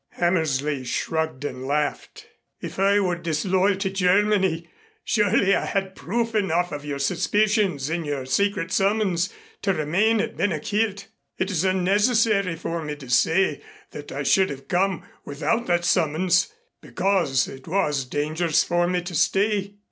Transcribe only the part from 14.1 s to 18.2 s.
I should have come without that summons, because it was